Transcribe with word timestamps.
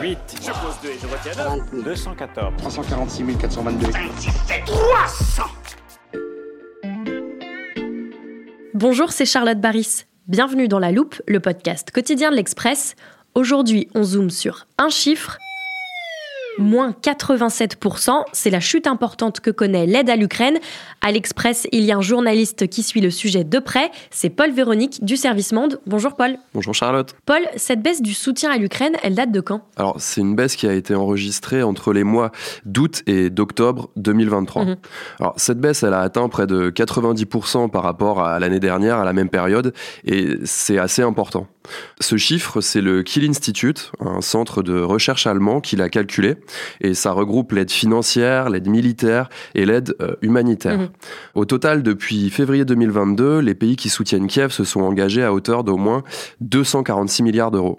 8. 0.00 0.18
Je 0.40 0.46
pose 0.46 0.80
2 0.82 0.88
et 0.88 0.98
je 0.98 1.06
retiens 1.06 1.82
214. 1.84 2.56
346 2.56 3.36
422. 3.38 3.86
Bonjour, 8.74 9.12
c'est 9.12 9.26
Charlotte 9.26 9.60
Baris. 9.60 10.04
Bienvenue 10.26 10.68
dans 10.68 10.78
La 10.78 10.90
Loupe, 10.90 11.20
le 11.26 11.40
podcast 11.40 11.90
quotidien 11.90 12.30
de 12.30 12.36
l'Express. 12.36 12.94
Aujourd'hui, 13.34 13.88
on 13.94 14.02
zoome 14.02 14.30
sur 14.30 14.66
un 14.78 14.88
chiffre. 14.88 15.38
Moins 16.60 16.94
87%, 17.02 18.24
c'est 18.32 18.50
la 18.50 18.60
chute 18.60 18.86
importante 18.86 19.40
que 19.40 19.50
connaît 19.50 19.86
l'aide 19.86 20.10
à 20.10 20.16
l'Ukraine. 20.16 20.58
À 21.00 21.10
l'Express, 21.10 21.66
il 21.72 21.84
y 21.84 21.90
a 21.90 21.96
un 21.96 22.02
journaliste 22.02 22.68
qui 22.68 22.82
suit 22.82 23.00
le 23.00 23.10
sujet 23.10 23.44
de 23.44 23.58
près, 23.58 23.90
c'est 24.10 24.28
Paul 24.28 24.50
Véronique 24.50 25.02
du 25.02 25.16
Service 25.16 25.52
Monde. 25.52 25.80
Bonjour 25.86 26.16
Paul. 26.16 26.36
Bonjour 26.52 26.74
Charlotte. 26.74 27.16
Paul, 27.24 27.40
cette 27.56 27.80
baisse 27.80 28.02
du 28.02 28.12
soutien 28.12 28.50
à 28.50 28.58
l'Ukraine, 28.58 28.92
elle 29.02 29.14
date 29.14 29.32
de 29.32 29.40
quand? 29.40 29.62
Alors, 29.76 29.96
c'est 29.98 30.20
une 30.20 30.36
baisse 30.36 30.54
qui 30.54 30.66
a 30.66 30.74
été 30.74 30.94
enregistrée 30.94 31.62
entre 31.62 31.94
les 31.94 32.04
mois 32.04 32.30
d'août 32.66 33.02
et 33.06 33.30
d'octobre 33.30 33.88
2023. 33.96 34.66
Mhm. 34.66 34.76
Alors, 35.18 35.32
cette 35.38 35.60
baisse, 35.60 35.82
elle 35.82 35.94
a 35.94 36.00
atteint 36.00 36.28
près 36.28 36.46
de 36.46 36.68
90% 36.68 37.70
par 37.70 37.82
rapport 37.82 38.22
à 38.22 38.38
l'année 38.38 38.60
dernière, 38.60 38.98
à 38.98 39.04
la 39.06 39.14
même 39.14 39.30
période, 39.30 39.72
et 40.04 40.36
c'est 40.44 40.78
assez 40.78 41.00
important. 41.00 41.46
Ce 42.00 42.16
chiffre, 42.16 42.60
c'est 42.60 42.80
le 42.80 43.02
Kiel 43.02 43.28
Institute, 43.28 43.92
un 44.00 44.20
centre 44.20 44.62
de 44.62 44.80
recherche 44.80 45.26
allemand 45.26 45.60
qui 45.60 45.76
l'a 45.76 45.88
calculé, 45.88 46.36
et 46.80 46.94
ça 46.94 47.12
regroupe 47.12 47.52
l'aide 47.52 47.70
financière, 47.70 48.50
l'aide 48.50 48.68
militaire 48.68 49.28
et 49.54 49.64
l'aide 49.64 49.94
euh, 50.00 50.14
humanitaire. 50.22 50.78
Mhm. 50.78 50.88
Au 51.34 51.44
total, 51.44 51.82
depuis 51.82 52.30
février 52.30 52.64
2022, 52.64 53.38
les 53.38 53.54
pays 53.54 53.76
qui 53.76 53.88
soutiennent 53.88 54.26
Kiev 54.26 54.50
se 54.50 54.64
sont 54.64 54.80
engagés 54.80 55.22
à 55.22 55.32
hauteur 55.32 55.64
d'au 55.64 55.76
moins 55.76 56.02
246 56.40 57.22
milliards 57.22 57.50
d'euros. 57.50 57.78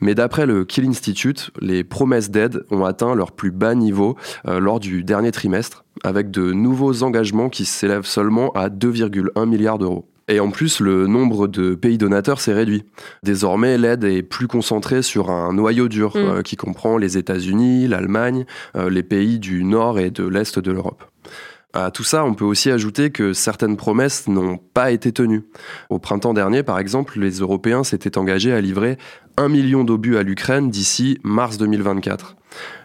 Mais 0.00 0.14
d'après 0.14 0.46
le 0.46 0.64
Kiel 0.64 0.86
Institute, 0.86 1.50
les 1.60 1.84
promesses 1.84 2.30
d'aide 2.30 2.64
ont 2.70 2.84
atteint 2.84 3.14
leur 3.14 3.32
plus 3.32 3.50
bas 3.50 3.74
niveau 3.74 4.16
euh, 4.46 4.60
lors 4.60 4.80
du 4.80 5.04
dernier 5.04 5.32
trimestre, 5.32 5.84
avec 6.04 6.30
de 6.30 6.52
nouveaux 6.52 7.02
engagements 7.02 7.48
qui 7.48 7.64
s'élèvent 7.64 8.06
seulement 8.06 8.50
à 8.52 8.68
2,1 8.68 9.46
milliards 9.46 9.78
d'euros. 9.78 10.09
Et 10.30 10.38
en 10.38 10.50
plus, 10.50 10.78
le 10.80 11.08
nombre 11.08 11.48
de 11.48 11.74
pays 11.74 11.98
donateurs 11.98 12.40
s'est 12.40 12.54
réduit. 12.54 12.84
Désormais, 13.24 13.76
l'aide 13.76 14.04
est 14.04 14.22
plus 14.22 14.46
concentrée 14.46 15.02
sur 15.02 15.28
un 15.30 15.52
noyau 15.52 15.88
dur 15.88 16.12
Mm. 16.14 16.18
euh, 16.18 16.42
qui 16.42 16.56
comprend 16.56 16.96
les 16.98 17.18
États-Unis, 17.18 17.88
l'Allemagne, 17.88 18.46
euh, 18.76 18.90
les 18.90 19.02
pays 19.02 19.40
du 19.40 19.64
nord 19.64 19.98
et 19.98 20.10
de 20.10 20.24
l'est 20.26 20.58
de 20.58 20.70
l'Europe. 20.70 21.04
À 21.72 21.90
tout 21.90 22.02
ça, 22.04 22.24
on 22.24 22.34
peut 22.34 22.44
aussi 22.44 22.70
ajouter 22.70 23.10
que 23.10 23.32
certaines 23.32 23.76
promesses 23.76 24.26
n'ont 24.28 24.56
pas 24.56 24.90
été 24.90 25.12
tenues. 25.12 25.44
Au 25.88 25.98
printemps 26.00 26.34
dernier, 26.34 26.62
par 26.64 26.78
exemple, 26.78 27.20
les 27.20 27.38
Européens 27.38 27.84
s'étaient 27.84 28.18
engagés 28.18 28.52
à 28.52 28.60
livrer 28.60 28.98
un 29.36 29.48
million 29.48 29.84
d'obus 29.84 30.16
à 30.16 30.22
l'Ukraine 30.22 30.70
d'ici 30.70 31.18
mars 31.22 31.58
2024. 31.58 32.36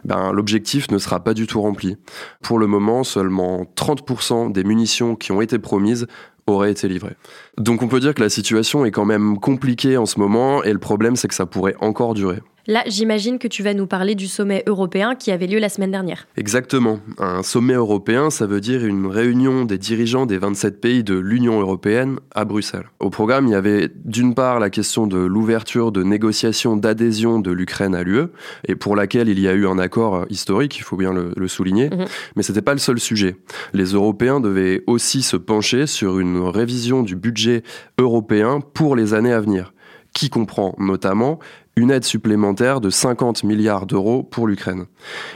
Ben, 0.04 0.32
L'objectif 0.32 0.88
ne 0.92 0.98
sera 0.98 1.22
pas 1.22 1.34
du 1.34 1.48
tout 1.48 1.60
rempli. 1.60 1.96
Pour 2.42 2.60
le 2.60 2.68
moment, 2.68 3.02
seulement 3.02 3.66
30% 3.76 4.52
des 4.52 4.62
munitions 4.62 5.16
qui 5.16 5.32
ont 5.32 5.40
été 5.40 5.58
promises 5.58 6.06
auraient 6.46 6.70
été 6.70 6.88
livrées. 6.88 7.16
Donc 7.58 7.82
on 7.82 7.88
peut 7.88 8.00
dire 8.00 8.14
que 8.14 8.22
la 8.22 8.28
situation 8.28 8.84
est 8.84 8.90
quand 8.90 9.04
même 9.04 9.38
compliquée 9.38 9.96
en 9.96 10.06
ce 10.06 10.18
moment 10.18 10.62
et 10.62 10.72
le 10.72 10.78
problème 10.78 11.16
c'est 11.16 11.28
que 11.28 11.34
ça 11.34 11.46
pourrait 11.46 11.76
encore 11.80 12.14
durer. 12.14 12.40
Là, 12.68 12.82
j'imagine 12.86 13.38
que 13.38 13.46
tu 13.48 13.62
vas 13.62 13.74
nous 13.74 13.86
parler 13.86 14.14
du 14.14 14.26
sommet 14.26 14.64
européen 14.66 15.14
qui 15.14 15.30
avait 15.30 15.46
lieu 15.46 15.58
la 15.60 15.68
semaine 15.68 15.92
dernière. 15.92 16.26
Exactement. 16.36 16.98
Un 17.18 17.42
sommet 17.44 17.74
européen, 17.74 18.30
ça 18.30 18.46
veut 18.46 18.60
dire 18.60 18.84
une 18.84 19.06
réunion 19.06 19.64
des 19.64 19.78
dirigeants 19.78 20.26
des 20.26 20.38
27 20.38 20.80
pays 20.80 21.04
de 21.04 21.14
l'Union 21.14 21.60
européenne 21.60 22.18
à 22.34 22.44
Bruxelles. 22.44 22.86
Au 22.98 23.08
programme, 23.10 23.46
il 23.46 23.52
y 23.52 23.54
avait 23.54 23.88
d'une 24.04 24.34
part 24.34 24.58
la 24.58 24.68
question 24.70 25.06
de 25.06 25.18
l'ouverture 25.18 25.92
de 25.92 26.02
négociations 26.02 26.76
d'adhésion 26.76 27.38
de 27.38 27.52
l'Ukraine 27.52 27.94
à 27.94 28.02
l'UE, 28.02 28.26
et 28.66 28.74
pour 28.74 28.96
laquelle 28.96 29.28
il 29.28 29.38
y 29.38 29.46
a 29.46 29.52
eu 29.54 29.66
un 29.66 29.78
accord 29.78 30.26
historique, 30.28 30.76
il 30.78 30.82
faut 30.82 30.96
bien 30.96 31.12
le, 31.12 31.32
le 31.36 31.48
souligner, 31.48 31.90
Mhm. 31.90 32.06
mais 32.34 32.42
c'était 32.42 32.62
pas 32.62 32.72
le 32.72 32.78
seul 32.80 32.98
sujet. 32.98 33.36
Les 33.74 33.92
Européens 33.92 34.40
devaient 34.40 34.82
aussi 34.86 35.22
se 35.22 35.36
pencher 35.36 35.86
sur 35.86 36.18
une 36.18 36.38
révision 36.38 37.02
du 37.02 37.14
budget 37.14 37.62
européen 37.98 38.60
pour 38.74 38.96
les 38.96 39.14
années 39.14 39.32
à 39.32 39.40
venir, 39.40 39.72
qui 40.14 40.30
comprend 40.30 40.74
notamment 40.78 41.38
une 41.78 41.90
aide 41.90 42.04
supplémentaire 42.04 42.80
de 42.80 42.88
50 42.88 43.44
milliards 43.44 43.84
d'euros 43.84 44.22
pour 44.22 44.46
l'Ukraine. 44.46 44.86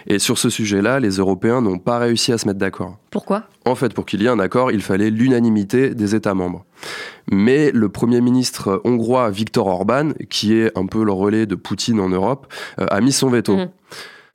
Et 0.07 0.19
sur 0.19 0.39
ce 0.39 0.49
sujet-là, 0.49 0.99
les 0.99 1.17
Européens 1.17 1.61
n'ont 1.61 1.79
pas 1.79 1.99
réussi 1.99 2.33
à 2.33 2.39
se 2.39 2.47
mettre 2.47 2.59
d'accord. 2.59 2.97
Pourquoi? 3.11 3.45
En 3.67 3.75
fait, 3.75 3.93
pour 3.93 4.07
qu'il 4.07 4.23
y 4.23 4.25
ait 4.25 4.31
un 4.31 4.39
accord, 4.39 4.73
il 4.73 4.81
fallait 4.81 5.11
l'unanimité 5.11 5.95
des 5.95 6.15
États 6.15 6.33
membres. 6.33 6.65
Mais 7.31 7.71
le 7.73 7.91
Premier 7.91 8.23
ministre 8.23 8.81
hongrois 8.85 9.29
Viktor 9.29 9.67
Orban, 9.67 10.13
qui 10.31 10.55
est 10.55 10.77
un 10.79 10.87
peu 10.87 11.05
le 11.05 11.13
relais 11.13 11.45
de 11.45 11.57
Poutine 11.57 12.01
en 12.01 12.09
Europe, 12.09 12.51
euh, 12.81 12.87
a 12.91 13.03
mis 13.03 13.13
son 13.13 13.29
veto. 13.29 13.57
Mhm. 13.57 13.69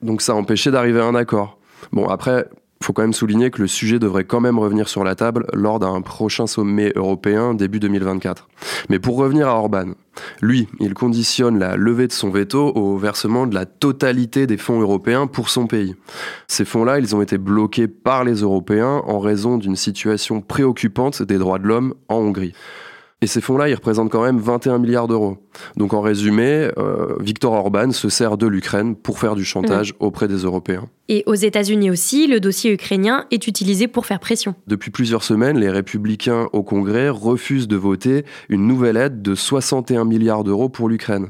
Donc 0.03 0.21
ça 0.21 0.33
a 0.33 0.35
empêché 0.35 0.69
d'arriver 0.69 0.99
à 0.99 1.05
un 1.05 1.15
accord. 1.15 1.57
Bon, 1.91 2.07
après, 2.07 2.45
faut 2.83 2.93
quand 2.93 3.01
même 3.01 3.13
souligner 3.13 3.51
que 3.51 3.61
le 3.61 3.67
sujet 3.67 3.99
devrait 3.99 4.25
quand 4.25 4.41
même 4.41 4.59
revenir 4.59 4.89
sur 4.89 5.03
la 5.03 5.15
table 5.15 5.47
lors 5.53 5.79
d'un 5.79 6.01
prochain 6.01 6.45
sommet 6.45 6.91
européen 6.95 7.53
début 7.53 7.79
2024. 7.79 8.47
Mais 8.89 8.99
pour 8.99 9.17
revenir 9.17 9.47
à 9.47 9.55
Orban, 9.55 9.93
lui, 10.41 10.67
il 10.79 10.93
conditionne 10.93 11.57
la 11.57 11.77
levée 11.77 12.07
de 12.07 12.11
son 12.11 12.29
veto 12.29 12.71
au 12.75 12.97
versement 12.97 13.47
de 13.47 13.55
la 13.55 13.65
totalité 13.65 14.47
des 14.47 14.57
fonds 14.57 14.79
européens 14.79 15.27
pour 15.27 15.49
son 15.49 15.67
pays. 15.67 15.95
Ces 16.47 16.65
fonds-là, 16.65 16.99
ils 16.99 17.15
ont 17.15 17.21
été 17.21 17.37
bloqués 17.37 17.87
par 17.87 18.23
les 18.23 18.41
Européens 18.41 19.01
en 19.05 19.19
raison 19.19 19.57
d'une 19.57 19.75
situation 19.75 20.41
préoccupante 20.41 21.21
des 21.23 21.37
droits 21.37 21.59
de 21.59 21.67
l'homme 21.67 21.95
en 22.09 22.17
Hongrie. 22.17 22.53
Et 23.21 23.27
ces 23.27 23.41
fonds-là, 23.41 23.69
ils 23.69 23.75
représentent 23.75 24.11
quand 24.11 24.23
même 24.23 24.37
21 24.37 24.77
milliards 24.77 25.07
d'euros. 25.07 25.37
Donc 25.77 25.93
en 25.93 26.01
résumé, 26.01 26.69
euh, 26.77 27.15
Viktor 27.21 27.53
Orban 27.53 27.91
se 27.91 28.09
sert 28.09 28.37
de 28.37 28.45
l'Ukraine 28.45 28.95
pour 28.95 29.19
faire 29.19 29.35
du 29.35 29.45
chantage 29.45 29.95
auprès 29.99 30.27
des 30.27 30.43
Européens. 30.43 30.85
Et 31.07 31.23
aux 31.27 31.35
États-Unis 31.35 31.91
aussi, 31.91 32.27
le 32.27 32.39
dossier 32.39 32.71
ukrainien 32.71 33.25
est 33.29 33.47
utilisé 33.47 33.87
pour 33.87 34.05
faire 34.05 34.19
pression. 34.19 34.55
Depuis 34.65 34.89
plusieurs 34.89 35.23
semaines, 35.23 35.59
les 35.59 35.69
républicains 35.69 36.49
au 36.51 36.63
Congrès 36.63 37.09
refusent 37.09 37.67
de 37.67 37.75
voter 37.75 38.25
une 38.49 38.67
nouvelle 38.67 38.97
aide 38.97 39.21
de 39.21 39.35
61 39.35 40.05
milliards 40.05 40.43
d'euros 40.43 40.69
pour 40.69 40.89
l'Ukraine. 40.89 41.27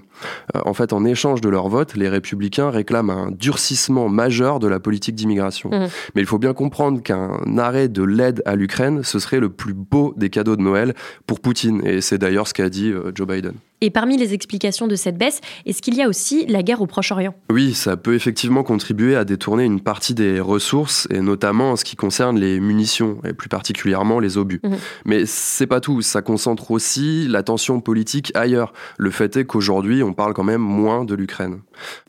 Euh, 0.56 0.62
en 0.66 0.74
fait, 0.74 0.94
en 0.94 1.04
échange 1.04 1.42
de 1.42 1.50
leur 1.50 1.68
vote, 1.68 1.96
les 1.96 2.08
républicains 2.08 2.70
réclament 2.70 3.10
un 3.10 3.32
durcissement 3.32 4.08
majeur 4.08 4.60
de 4.60 4.68
la 4.68 4.80
politique 4.80 5.16
d'immigration. 5.16 5.70
Mhm. 5.70 5.90
Mais 6.16 6.22
il 6.22 6.28
faut 6.28 6.40
bien 6.40 6.54
comprendre 6.54 7.02
qu'un 7.02 7.58
arrêt 7.58 7.90
de 7.90 8.04
l'aide 8.04 8.42
à 8.46 8.56
l'Ukraine, 8.56 9.04
ce 9.04 9.20
serait 9.20 9.40
le 9.40 9.50
plus 9.50 9.74
beau 9.74 10.14
des 10.16 10.30
cadeaux 10.30 10.56
de 10.56 10.62
Noël 10.62 10.94
pour 11.28 11.42
Poutine. 11.42 11.82
Et 11.86 12.00
c'est 12.00 12.18
d'ailleurs 12.18 12.48
ce 12.48 12.54
qu'a 12.54 12.70
dit 12.70 12.92
euh, 12.92 13.12
Joe 13.14 13.28
Biden. 13.28 13.54
Et 13.86 13.92
parmi 13.92 14.18
les 14.18 14.34
explications 14.34 14.88
de 14.88 14.96
cette 14.96 15.16
baisse, 15.16 15.42
est-ce 15.68 15.80
qu'il 15.80 15.94
y 15.94 16.02
a 16.02 16.10
aussi 16.10 16.48
la 16.48 16.64
guerre 16.64 16.82
au 16.82 16.88
Proche-Orient? 16.88 17.36
Oui, 17.52 17.76
ça 17.76 17.98
peut 17.98 18.16
effectivement 18.16 18.64
contribuer 18.64 19.16
à 19.16 19.26
détourner 19.26 19.64
une 19.64 19.80
partie 19.80 20.16
des 20.16 20.40
ressources, 20.40 21.08
et 21.12 21.22
notamment 21.22 21.74
en 21.74 21.76
ce 21.76 21.86
qui 21.86 21.96
concerne 21.96 22.40
les 22.40 22.60
munitions, 22.60 23.20
et 23.28 23.34
plus 23.34 23.48
particulièrement 23.48 24.20
les 24.20 24.40
obus. 24.40 24.60
Mhm. 24.64 24.78
Mais 25.06 25.28
c'est 25.28 25.68
pas 25.68 25.82
tout, 25.82 26.02
ça 26.02 26.24
concentre 26.24 26.72
aussi 26.72 27.28
l'attention 27.28 27.80
politique 27.80 28.32
ailleurs. 28.34 28.74
Le 28.98 29.12
fait 29.12 29.38
est 29.38 29.46
qu'aujourd'hui, 29.46 30.02
on 30.02 30.14
parle 30.14 30.34
quand 30.34 30.44
même 30.44 30.62
moins 30.62 31.06
de 31.06 31.14
l'Ukraine. 31.14 31.60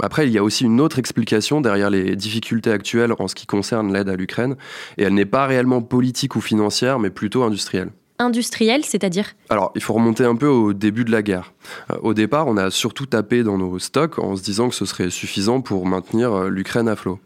Après, 0.01 0.27
il 0.27 0.33
y 0.33 0.39
a 0.39 0.43
aussi 0.43 0.65
une 0.65 0.81
autre 0.81 0.99
explication 0.99 1.61
derrière 1.61 1.91
les 1.91 2.17
difficultés 2.17 2.71
actuelles 2.71 3.13
en 3.19 3.29
ce 3.29 3.35
qui 3.35 3.45
concerne 3.45 3.93
l'aide 3.93 4.09
à 4.09 4.17
l'Ukraine, 4.17 4.57
et 4.97 5.03
elle 5.03 5.13
n'est 5.13 5.27
pas 5.27 5.47
réellement 5.47 5.83
politique 5.83 6.37
ou 6.37 6.41
financière, 6.41 6.99
mais 6.99 7.11
plutôt 7.11 7.43
industrielle. 7.43 7.91
Industrielle, 8.19 8.85
c'est-à-dire 8.85 9.35
Alors, 9.51 9.73
il 9.75 9.83
faut 9.83 9.93
remonter 9.95 10.25
un 10.25 10.37
peu 10.37 10.49
au 10.49 10.73
début 10.73 11.05
de 11.05 11.11
la 11.13 11.23
guerre. 11.23 11.53
Euh, 11.91 11.97
au 12.03 12.15
départ, 12.15 12.47
on 12.49 12.57
a 12.57 12.71
surtout 12.71 13.07
tapé 13.07 13.43
dans 13.43 13.59
nos 13.59 13.79
stocks 13.79 14.19
en 14.19 14.37
se 14.37 14.43
disant 14.43 14.69
que 14.69 14.75
ce 14.75 14.85
serait 14.87 15.11
suffisant 15.11 15.61
pour 15.61 15.87
maintenir 15.87 16.33
euh, 16.33 16.49
l'Ukraine 16.49 16.89
à 16.89 16.97
flot. 16.97 17.19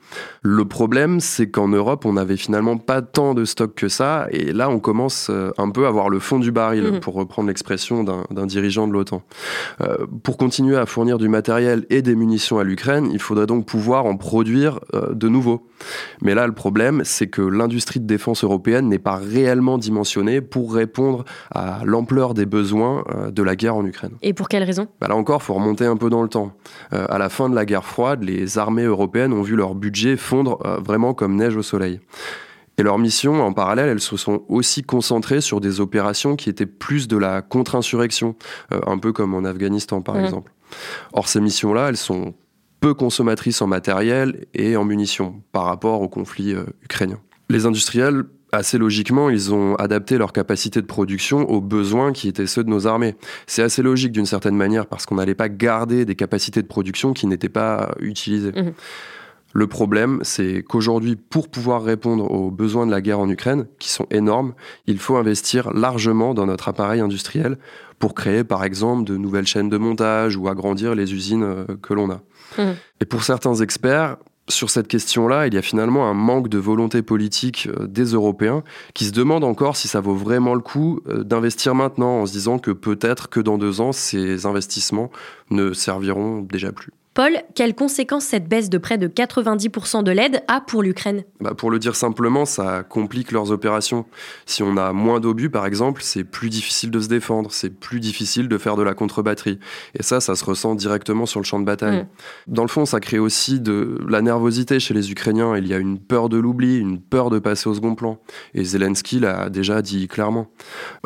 Le 0.42 0.64
problème, 0.64 1.20
c'est 1.20 1.50
qu'en 1.50 1.68
Europe, 1.68 2.04
on 2.04 2.14
n'avait 2.14 2.36
finalement 2.36 2.76
pas 2.76 3.02
tant 3.02 3.34
de 3.34 3.44
stocks 3.44 3.74
que 3.74 3.88
ça, 3.88 4.26
et 4.30 4.52
là, 4.52 4.70
on 4.70 4.80
commence 4.80 5.28
euh, 5.30 5.50
un 5.58 5.70
peu 5.70 5.86
à 5.86 5.90
voir 5.90 6.08
le 6.08 6.18
fond 6.18 6.38
du 6.38 6.50
baril, 6.52 6.80
Mhm. 6.84 7.00
pour 7.00 7.14
reprendre 7.14 7.48
l'expression 7.48 8.04
d'un 8.04 8.46
dirigeant 8.46 8.86
de 8.88 8.92
l'OTAN. 8.92 9.22
Euh, 9.80 10.06
pour 10.22 10.36
continuer 10.36 10.76
à 10.76 10.86
fournir 10.86 11.18
du 11.18 11.28
matériel 11.28 11.86
et 11.90 12.02
des 12.02 12.14
munitions 12.14 12.58
à 12.58 12.64
l'Ukraine, 12.64 13.08
il 13.12 13.18
faudrait 13.20 13.46
donc 13.46 13.66
pouvoir 13.66 14.06
en 14.06 14.16
produire 14.16 14.80
euh, 14.94 15.12
de 15.14 15.28
nouveau. 15.28 15.66
Mais 16.22 16.34
là, 16.34 16.46
le 16.46 16.52
problème, 16.52 17.02
c'est 17.04 17.26
que 17.28 17.42
l'industrie 17.42 18.00
de 18.00 18.06
défense 18.06 18.44
européenne 18.44 18.88
n'est 18.88 18.98
pas 18.98 19.16
réellement 19.16 19.78
dimensionnée 19.78 20.40
pour 20.40 20.79
répondre 20.80 21.24
à 21.54 21.80
l'ampleur 21.84 22.34
des 22.34 22.46
besoins 22.46 23.04
euh, 23.14 23.30
de 23.30 23.42
la 23.42 23.54
guerre 23.56 23.76
en 23.76 23.84
Ukraine. 23.84 24.14
Et 24.22 24.32
pour 24.34 24.48
quelle 24.48 24.64
raison? 24.64 24.86
Bah 25.00 25.08
là 25.08 25.16
encore, 25.16 25.42
faut 25.42 25.54
remonter 25.54 25.84
un 25.86 25.96
peu 25.96 26.10
dans 26.10 26.22
le 26.22 26.28
temps. 26.28 26.52
Euh, 26.92 27.06
à 27.08 27.18
la 27.18 27.28
fin 27.28 27.48
de 27.48 27.54
la 27.54 27.64
guerre 27.64 27.84
froide, 27.84 28.22
les 28.22 28.58
armées 28.58 28.84
européennes 28.84 29.32
ont 29.32 29.42
vu 29.42 29.56
leur 29.56 29.74
budget 29.74 30.16
fondre 30.16 30.58
euh, 30.64 30.78
vraiment 30.78 31.14
comme 31.14 31.36
neige 31.36 31.56
au 31.56 31.62
soleil. 31.62 32.00
Et 32.78 32.82
leurs 32.82 32.98
missions, 32.98 33.42
en 33.42 33.52
parallèle, 33.52 33.88
elles 33.90 34.00
se 34.00 34.16
sont 34.16 34.42
aussi 34.48 34.82
concentrées 34.82 35.42
sur 35.42 35.60
des 35.60 35.80
opérations 35.80 36.34
qui 36.36 36.48
étaient 36.48 36.64
plus 36.66 37.08
de 37.08 37.18
la 37.18 37.42
contre-insurrection, 37.42 38.36
euh, 38.72 38.80
un 38.86 38.96
peu 38.98 39.12
comme 39.12 39.34
en 39.34 39.44
Afghanistan 39.44 40.00
par 40.00 40.14
Mhm. 40.16 40.24
exemple. 40.24 40.52
Or, 41.12 41.28
ces 41.28 41.40
missions-là, 41.40 41.88
elles 41.90 41.98
sont 41.98 42.32
peu 42.80 42.94
consommatrices 42.94 43.60
en 43.60 43.66
matériel 43.66 44.46
et 44.54 44.76
en 44.76 44.84
munitions 44.84 45.42
par 45.52 45.64
rapport 45.64 46.00
au 46.00 46.08
conflit 46.08 46.54
euh, 46.54 46.64
ukrainien. 46.82 47.18
Les 47.50 47.66
industriels, 47.66 48.22
assez 48.52 48.78
logiquement, 48.78 49.30
ils 49.30 49.52
ont 49.54 49.74
adapté 49.76 50.18
leur 50.18 50.32
capacité 50.32 50.80
de 50.80 50.86
production 50.86 51.48
aux 51.48 51.60
besoins 51.60 52.12
qui 52.12 52.28
étaient 52.28 52.46
ceux 52.46 52.64
de 52.64 52.70
nos 52.70 52.86
armées. 52.86 53.16
C'est 53.46 53.62
assez 53.62 53.82
logique 53.82 54.12
d'une 54.12 54.26
certaine 54.26 54.56
manière 54.56 54.86
parce 54.86 55.06
qu'on 55.06 55.16
n'allait 55.16 55.34
pas 55.34 55.48
garder 55.48 56.04
des 56.04 56.14
capacités 56.14 56.62
de 56.62 56.66
production 56.66 57.12
qui 57.12 57.26
n'étaient 57.26 57.48
pas 57.48 57.94
utilisées. 58.00 58.52
Mhm. 58.52 58.72
Le 59.52 59.66
problème, 59.66 60.20
c'est 60.22 60.62
qu'aujourd'hui, 60.62 61.16
pour 61.16 61.48
pouvoir 61.48 61.82
répondre 61.82 62.30
aux 62.30 62.52
besoins 62.52 62.86
de 62.86 62.92
la 62.92 63.00
guerre 63.00 63.18
en 63.18 63.28
Ukraine, 63.28 63.66
qui 63.80 63.88
sont 63.88 64.06
énormes, 64.10 64.54
il 64.86 64.98
faut 64.98 65.16
investir 65.16 65.72
largement 65.72 66.34
dans 66.34 66.46
notre 66.46 66.68
appareil 66.68 67.00
industriel 67.00 67.58
pour 67.98 68.14
créer, 68.14 68.44
par 68.44 68.62
exemple, 68.64 69.04
de 69.04 69.16
nouvelles 69.16 69.46
chaînes 69.46 69.68
de 69.68 69.76
montage 69.76 70.36
ou 70.36 70.48
agrandir 70.48 70.94
les 70.94 71.12
usines 71.12 71.42
euh, 71.42 71.64
que 71.82 71.94
l'on 71.94 72.10
a. 72.10 72.20
Mhm. 72.58 72.74
Et 73.00 73.04
pour 73.04 73.24
certains 73.24 73.56
experts, 73.56 74.16
sur 74.50 74.70
cette 74.70 74.88
question-là, 74.88 75.46
il 75.46 75.54
y 75.54 75.58
a 75.58 75.62
finalement 75.62 76.08
un 76.08 76.14
manque 76.14 76.48
de 76.48 76.58
volonté 76.58 77.02
politique 77.02 77.68
euh, 77.68 77.86
des 77.86 78.04
Européens 78.04 78.62
qui 78.94 79.04
se 79.06 79.12
demandent 79.12 79.44
encore 79.44 79.76
si 79.76 79.88
ça 79.88 80.00
vaut 80.00 80.14
vraiment 80.14 80.54
le 80.54 80.60
coup 80.60 81.00
euh, 81.08 81.24
d'investir 81.24 81.74
maintenant 81.74 82.20
en 82.20 82.26
se 82.26 82.32
disant 82.32 82.58
que 82.58 82.70
peut-être 82.70 83.28
que 83.28 83.40
dans 83.40 83.58
deux 83.58 83.80
ans, 83.80 83.92
ces 83.92 84.46
investissements 84.46 85.10
ne 85.50 85.72
serviront 85.72 86.42
déjà 86.42 86.72
plus. 86.72 86.92
Paul, 87.12 87.32
quelles 87.56 87.74
conséquences 87.74 88.24
cette 88.24 88.48
baisse 88.48 88.70
de 88.70 88.78
près 88.78 88.96
de 88.96 89.08
90% 89.08 90.04
de 90.04 90.12
l'aide 90.12 90.44
a 90.46 90.60
pour 90.60 90.80
l'Ukraine? 90.80 91.24
Bah, 91.40 91.54
pour 91.56 91.72
le 91.72 91.80
dire 91.80 91.96
simplement, 91.96 92.44
ça 92.44 92.84
complique 92.84 93.32
leurs 93.32 93.50
opérations. 93.50 94.06
Si 94.46 94.62
on 94.62 94.76
a 94.76 94.92
moins 94.92 95.18
d'obus, 95.18 95.50
par 95.50 95.66
exemple, 95.66 96.02
c'est 96.04 96.22
plus 96.22 96.50
difficile 96.50 96.92
de 96.92 97.00
se 97.00 97.08
défendre, 97.08 97.50
c'est 97.50 97.70
plus 97.70 97.98
difficile 97.98 98.46
de 98.46 98.58
faire 98.58 98.76
de 98.76 98.84
la 98.84 98.94
contre-batterie. 98.94 99.58
Et 99.98 100.04
ça, 100.04 100.20
ça 100.20 100.36
se 100.36 100.44
ressent 100.44 100.76
directement 100.76 101.26
sur 101.26 101.40
le 101.40 101.44
champ 101.44 101.58
de 101.58 101.64
bataille. 101.64 102.02
Mm. 102.02 102.06
Dans 102.46 102.62
le 102.62 102.68
fond, 102.68 102.86
ça 102.86 103.00
crée 103.00 103.18
aussi 103.18 103.58
de 103.58 103.98
la 104.08 104.22
nervosité 104.22 104.78
chez 104.78 104.94
les 104.94 105.10
Ukrainiens. 105.10 105.56
Il 105.56 105.66
y 105.66 105.74
a 105.74 105.78
une 105.78 105.98
peur 105.98 106.28
de 106.28 106.38
l'oubli, 106.38 106.78
une 106.78 107.00
peur 107.00 107.30
de 107.30 107.40
passer 107.40 107.68
au 107.68 107.74
second 107.74 107.96
plan. 107.96 108.20
Et 108.54 108.62
Zelensky 108.62 109.18
l'a 109.18 109.50
déjà 109.50 109.82
dit 109.82 110.06
clairement. 110.06 110.46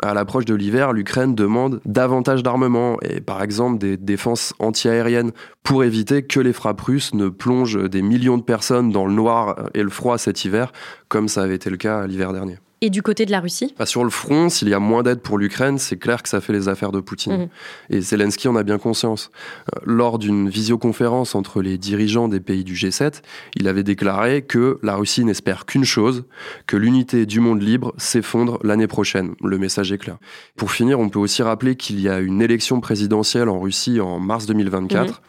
À 0.03 0.13
l'approche 0.13 0.45
de 0.45 0.53
l'hiver, 0.53 0.93
l'Ukraine 0.93 1.33
demande 1.33 1.81
davantage 1.83 2.43
d'armement 2.43 2.97
et 3.01 3.21
par 3.21 3.41
exemple 3.41 3.79
des 3.79 3.97
défenses 3.97 4.53
antiaériennes 4.59 5.31
pour 5.63 5.83
éviter 5.83 5.94
que 6.03 6.39
les 6.39 6.53
frappes 6.53 6.81
russes 6.81 7.13
ne 7.13 7.29
plongent 7.29 7.89
des 7.89 8.01
millions 8.01 8.37
de 8.37 8.43
personnes 8.43 8.91
dans 8.91 9.05
le 9.05 9.13
noir 9.13 9.69
et 9.73 9.83
le 9.83 9.89
froid 9.89 10.17
cet 10.17 10.43
hiver, 10.45 10.73
comme 11.07 11.27
ça 11.27 11.43
avait 11.43 11.55
été 11.55 11.69
le 11.69 11.77
cas 11.77 12.05
l'hiver 12.07 12.33
dernier. 12.33 12.57
Et 12.81 12.89
du 12.89 13.01
côté 13.01 13.25
de 13.25 13.31
la 13.31 13.39
Russie? 13.39 13.73
Bah, 13.79 13.85
sur 13.85 14.03
le 14.03 14.09
front, 14.09 14.49
s'il 14.49 14.67
y 14.67 14.73
a 14.73 14.79
moins 14.79 15.01
d'aide 15.01 15.21
pour 15.21 15.37
l'Ukraine, 15.37 15.79
c'est 15.79 15.97
clair 15.97 16.21
que 16.21 16.29
ça 16.29 16.41
fait 16.41 16.53
les 16.53 16.67
affaires 16.67 16.91
de 16.91 16.99
Poutine. 16.99 17.37
Mhm. 17.37 17.47
Et 17.89 18.01
Zelensky 18.01 18.47
en 18.47 18.55
a 18.55 18.63
bien 18.63 18.77
conscience. 18.77 19.31
Euh, 19.73 19.79
lors 19.85 20.19
d'une 20.19 20.49
visioconférence 20.49 21.35
entre 21.35 21.61
les 21.61 21.77
dirigeants 21.77 22.27
des 22.27 22.41
pays 22.41 22.63
du 22.63 22.75
G7, 22.75 23.21
il 23.55 23.67
avait 23.67 23.83
déclaré 23.83 24.41
que 24.41 24.77
la 24.83 24.95
Russie 24.97 25.23
n'espère 25.23 25.65
qu'une 25.65 25.85
chose, 25.85 26.25
que 26.67 26.75
l'unité 26.75 27.25
du 27.25 27.39
monde 27.39 27.61
libre 27.61 27.93
s'effondre 27.97 28.59
l'année 28.61 28.87
prochaine. 28.87 29.35
Le 29.43 29.57
message 29.57 29.91
est 29.91 29.97
clair. 29.97 30.17
Pour 30.57 30.71
finir, 30.71 30.99
on 30.99 31.09
peut 31.09 31.19
aussi 31.19 31.41
rappeler 31.43 31.75
qu'il 31.75 31.99
y 32.01 32.09
a 32.09 32.19
une 32.19 32.41
élection 32.41 32.81
présidentielle 32.81 33.47
en 33.47 33.59
Russie 33.59 34.01
en 34.01 34.19
mars 34.19 34.45
2024. 34.45 35.21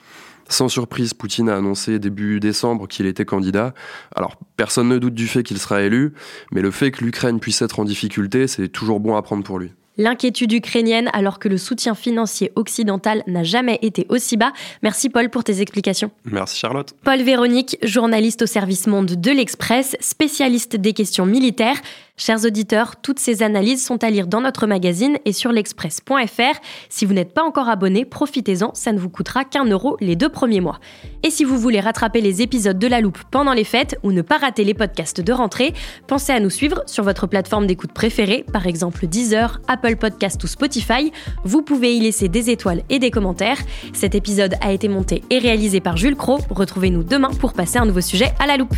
Sans 0.48 0.68
surprise, 0.68 1.14
Poutine 1.14 1.48
a 1.48 1.56
annoncé 1.56 1.98
début 1.98 2.40
décembre 2.40 2.86
qu'il 2.86 3.06
était 3.06 3.24
candidat. 3.24 3.74
Alors, 4.14 4.36
personne 4.56 4.88
ne 4.88 4.98
doute 4.98 5.14
du 5.14 5.26
fait 5.26 5.42
qu'il 5.42 5.58
sera 5.58 5.82
élu, 5.82 6.12
mais 6.52 6.62
le 6.62 6.70
fait 6.70 6.90
que 6.90 7.04
l'Ukraine 7.04 7.40
puisse 7.40 7.62
être 7.62 7.80
en 7.80 7.84
difficulté, 7.84 8.46
c'est 8.46 8.68
toujours 8.68 9.00
bon 9.00 9.16
à 9.16 9.22
prendre 9.22 9.42
pour 9.42 9.58
lui. 9.58 9.72
L'inquiétude 9.98 10.52
ukrainienne 10.52 11.08
alors 11.14 11.38
que 11.38 11.48
le 11.48 11.56
soutien 11.56 11.94
financier 11.94 12.52
occidental 12.54 13.22
n'a 13.26 13.44
jamais 13.44 13.78
été 13.80 14.06
aussi 14.10 14.36
bas. 14.36 14.52
Merci 14.82 15.08
Paul 15.08 15.30
pour 15.30 15.42
tes 15.42 15.62
explications. 15.62 16.10
Merci 16.26 16.58
Charlotte. 16.58 16.94
Paul 17.02 17.22
Véronique, 17.22 17.78
journaliste 17.82 18.42
au 18.42 18.46
service 18.46 18.86
Monde 18.86 19.12
de 19.18 19.30
l'Express, 19.30 19.96
spécialiste 20.00 20.76
des 20.76 20.92
questions 20.92 21.24
militaires. 21.24 21.80
Chers 22.18 22.46
auditeurs, 22.46 22.96
toutes 22.96 23.18
ces 23.18 23.42
analyses 23.42 23.84
sont 23.84 24.02
à 24.02 24.08
lire 24.08 24.26
dans 24.26 24.40
notre 24.40 24.66
magazine 24.66 25.18
et 25.26 25.34
sur 25.34 25.52
l'express.fr. 25.52 26.60
Si 26.88 27.04
vous 27.04 27.12
n'êtes 27.12 27.34
pas 27.34 27.42
encore 27.42 27.68
abonné, 27.68 28.06
profitez-en, 28.06 28.72
ça 28.72 28.92
ne 28.92 28.98
vous 28.98 29.10
coûtera 29.10 29.44
qu'un 29.44 29.66
euro 29.66 29.98
les 30.00 30.16
deux 30.16 30.30
premiers 30.30 30.62
mois. 30.62 30.80
Et 31.22 31.30
si 31.30 31.44
vous 31.44 31.58
voulez 31.58 31.78
rattraper 31.78 32.22
les 32.22 32.40
épisodes 32.40 32.78
de 32.78 32.86
La 32.86 33.02
Loupe 33.02 33.18
pendant 33.30 33.52
les 33.52 33.64
fêtes 33.64 33.98
ou 34.02 34.12
ne 34.12 34.22
pas 34.22 34.38
rater 34.38 34.64
les 34.64 34.72
podcasts 34.72 35.20
de 35.20 35.32
rentrée, 35.34 35.74
pensez 36.06 36.32
à 36.32 36.40
nous 36.40 36.48
suivre 36.48 36.82
sur 36.86 37.04
votre 37.04 37.26
plateforme 37.26 37.66
d'écoute 37.66 37.92
préférée, 37.92 38.46
par 38.50 38.66
exemple 38.66 39.06
Deezer, 39.06 39.60
Apple 39.68 39.96
Podcast 39.96 40.42
ou 40.42 40.46
Spotify. 40.46 41.12
Vous 41.44 41.60
pouvez 41.60 41.96
y 41.96 42.00
laisser 42.00 42.30
des 42.30 42.48
étoiles 42.48 42.82
et 42.88 42.98
des 42.98 43.10
commentaires. 43.10 43.58
Cet 43.92 44.14
épisode 44.14 44.54
a 44.62 44.72
été 44.72 44.88
monté 44.88 45.22
et 45.28 45.38
réalisé 45.38 45.80
par 45.80 45.98
Jules 45.98 46.16
Cro. 46.16 46.38
Retrouvez-nous 46.48 47.04
demain 47.04 47.30
pour 47.38 47.52
passer 47.52 47.76
un 47.76 47.84
nouveau 47.84 48.00
sujet 48.00 48.32
à 48.40 48.46
la 48.46 48.56
loupe. 48.56 48.74